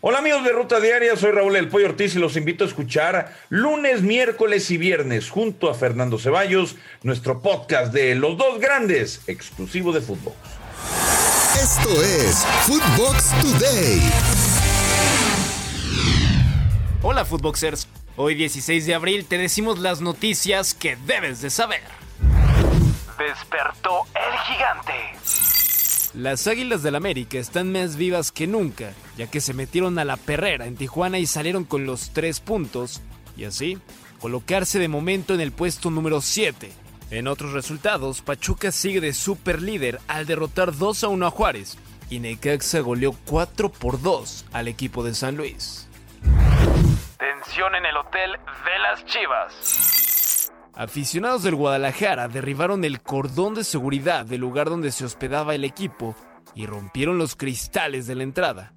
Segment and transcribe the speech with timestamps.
[0.00, 3.34] Hola amigos de Ruta Diaria, soy Raúl El Pollo Ortiz y los invito a escuchar
[3.48, 9.92] lunes, miércoles y viernes junto a Fernando Ceballos, nuestro podcast de Los Dos Grandes, exclusivo
[9.92, 10.34] de fútbol.
[11.60, 14.00] Esto es Footbox Today.
[17.02, 21.82] Hola Footboxers, hoy 16 de abril te decimos las noticias que debes de saber.
[23.18, 25.57] Despertó el gigante.
[26.14, 30.16] Las Águilas del América están más vivas que nunca, ya que se metieron a la
[30.16, 33.02] perrera en Tijuana y salieron con los tres puntos,
[33.36, 33.78] y así
[34.18, 36.72] colocarse de momento en el puesto número 7.
[37.10, 41.76] En otros resultados, Pachuca sigue de super líder al derrotar 2 a 1 a Juárez,
[42.08, 45.88] y Necaxa goleó 4 por 2 al equipo de San Luis.
[47.18, 49.77] Tensión en el hotel de las Chivas.
[50.78, 56.14] Aficionados del Guadalajara derribaron el cordón de seguridad del lugar donde se hospedaba el equipo
[56.54, 58.74] y rompieron los cristales de la entrada.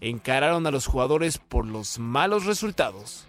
[0.00, 3.26] Encararon a los jugadores por los malos resultados.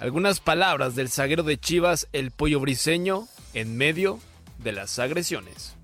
[0.00, 4.18] Algunas palabras del zaguero de Chivas, el pollo briseño, en medio
[4.58, 5.76] de las agresiones.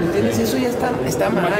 [0.00, 0.36] ¿Entiendes?
[0.40, 1.52] Eso ya está, está mal.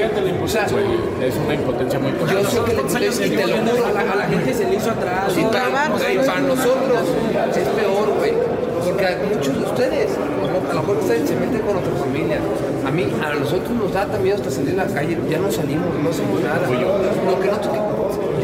[0.43, 4.01] O sea, es una impotencia muy Yo sé que y te lo juro, a la,
[4.01, 5.33] a la gente se le hizo atrás.
[5.33, 7.09] Para, para nosotros
[7.57, 8.64] es peor, güey.
[8.85, 12.39] Porque a muchos de ustedes, a lo mejor ustedes se meten con otra familia.
[12.87, 15.95] A mí, a nosotros nos da también hasta salir a la calle, ya no salimos,
[15.99, 16.61] no hacemos nada.
[16.69, 17.51] Lo que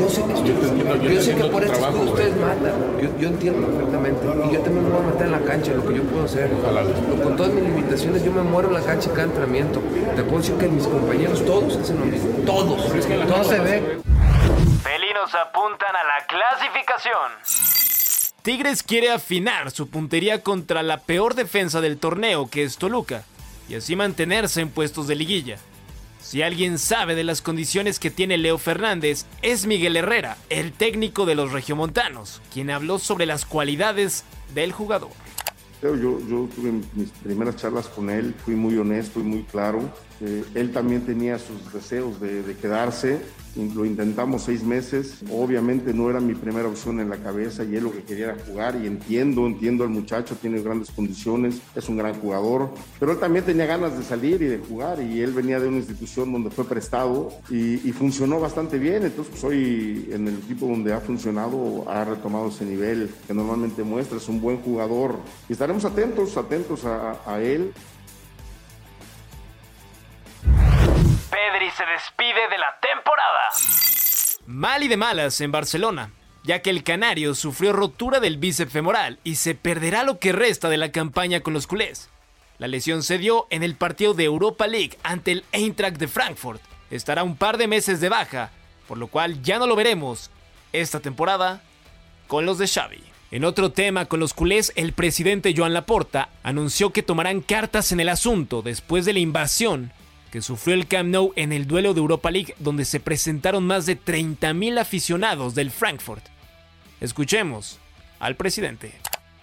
[0.01, 2.73] yo sé que, yo sé que por eso ustedes matan.
[3.19, 4.21] Yo, entiendo perfectamente.
[4.25, 6.51] Y yo también me voy a matar en la cancha, lo que yo puedo hacer.
[7.23, 9.81] Con todas mis limitaciones, yo me muero en la cancha cada entrenamiento.
[10.17, 12.31] Te puedo decir que mis compañeros todos hacen lo mismo.
[12.47, 12.81] Todos.
[13.29, 14.01] Todos se ve.
[14.83, 17.80] Felinos apuntan a la clasificación.
[18.43, 23.25] Tigres quiere afinar su puntería contra la peor defensa del torneo, que es Toluca,
[23.69, 25.59] y así mantenerse en puestos de liguilla.
[26.23, 31.27] Si alguien sabe de las condiciones que tiene Leo Fernández, es Miguel Herrera, el técnico
[31.27, 34.25] de los regiomontanos, quien habló sobre las cualidades
[34.55, 35.11] del jugador.
[35.83, 39.93] Yo, yo tuve mis primeras charlas con él, fui muy honesto y muy claro.
[40.20, 43.20] Eh, él también tenía sus deseos de, quedarse.
[43.75, 47.82] Lo intentamos seis meses, obviamente no era mi primera opción en la cabeza y él
[47.82, 51.97] lo que quería era jugar y entiendo, entiendo al muchacho, tiene grandes condiciones, es un
[51.97, 52.70] gran jugador,
[53.00, 55.78] pero él también tenía ganas de salir y de jugar y él venía de una
[55.78, 60.92] institución donde fue prestado y, funcionó bastante bien, entonces pues, hoy en el equipo donde
[60.92, 65.16] ha funcionado ha retomado ese nivel que normalmente muestra, es un buen jugador.
[65.48, 67.72] Y estaremos atentos, atentos a él
[71.76, 73.48] Se despide de la temporada.
[74.47, 76.10] Mal y de malas en Barcelona,
[76.42, 80.69] ya que el canario sufrió rotura del bíceps femoral y se perderá lo que resta
[80.69, 82.10] de la campaña con los culés.
[82.58, 86.60] La lesión se dio en el partido de Europa League ante el Eintracht de Frankfurt.
[86.91, 88.50] Estará un par de meses de baja,
[88.88, 90.31] por lo cual ya no lo veremos
[90.72, 91.62] esta temporada
[92.26, 93.02] con los de Xavi.
[93.31, 98.00] En otro tema con los culés, el presidente Joan Laporta anunció que tomarán cartas en
[98.00, 99.92] el asunto después de la invasión
[100.31, 103.87] que sufrió el Camp Nou en el duelo de Europa League donde se presentaron más
[103.87, 106.25] de 30.000 aficionados del Frankfurt.
[107.01, 107.79] Escuchemos
[108.19, 108.93] al presidente.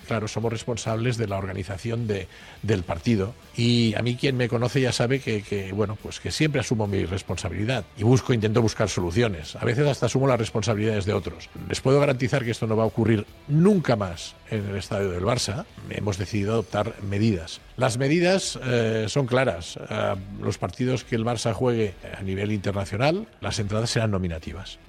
[0.08, 2.28] Claro, somos responsables de la organización de,
[2.62, 6.62] del partido y a mí quien me conoce ya sabe que, bueno, pues que siempre
[6.62, 9.56] asumo mi responsabilidad y busco, intento buscar soluciones.
[9.58, 11.50] A veces hasta asumo las responsabilidades de otros.
[11.68, 15.24] Les puedo garantizar que esto no va a ocurrir nunca más en el estadio del
[15.24, 15.66] Barça.
[15.90, 17.60] Hemos decidido adoptar medidas.
[17.76, 19.78] Las medidas eh, son claras.
[19.90, 24.80] Eh, los partidos que el Barça juegue a nivel internacional, las entradas serán nominativas.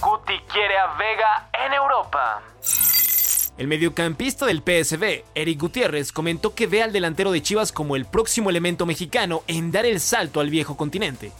[0.00, 2.42] Guti quiere a Vega en Europa.
[3.56, 8.04] El mediocampista del PSV, Eric Gutiérrez, comentó que ve al delantero de Chivas como el
[8.04, 11.30] próximo elemento mexicano en dar el salto al viejo continente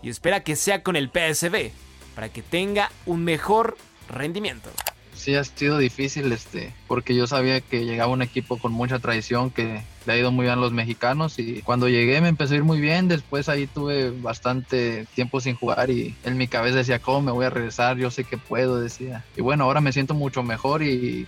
[0.00, 1.72] y espera que sea con el PSV
[2.14, 3.76] para que tenga un mejor
[4.08, 4.70] rendimiento
[5.14, 9.50] sí ha sido difícil, este, porque yo sabía que llegaba un equipo con mucha tradición,
[9.50, 12.56] que le ha ido muy bien a los mexicanos y cuando llegué me empezó a
[12.56, 16.98] ir muy bien, después ahí tuve bastante tiempo sin jugar y en mi cabeza decía,
[16.98, 17.96] ¿cómo me voy a regresar?
[17.96, 19.24] Yo sé que puedo, decía.
[19.36, 21.26] Y bueno, ahora me siento mucho mejor y,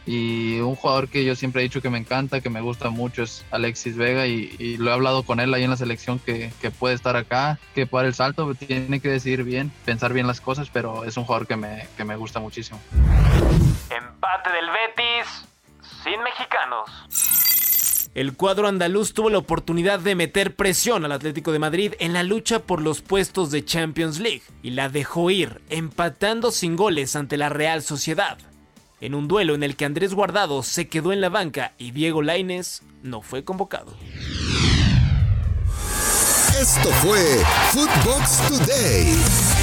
[0.56, 3.44] un jugador que yo siempre he dicho que me encanta, que me gusta mucho es
[3.50, 6.94] Alexis Vega y, lo he hablado con él ahí en la selección que, que puede
[6.94, 11.04] estar acá, que para el salto tiene que decidir bien, pensar bien las cosas, pero
[11.04, 12.80] es un jugador que me, que me gusta muchísimo.
[13.96, 15.46] Empate del Betis
[16.04, 16.90] sin mexicanos.
[18.14, 22.22] El cuadro andaluz tuvo la oportunidad de meter presión al Atlético de Madrid en la
[22.22, 27.36] lucha por los puestos de Champions League y la dejó ir, empatando sin goles ante
[27.36, 28.38] la Real Sociedad.
[29.00, 32.22] En un duelo en el que Andrés Guardado se quedó en la banca y Diego
[32.22, 33.94] Lainez no fue convocado.
[36.58, 37.20] Esto fue
[37.72, 39.55] Footbox Today.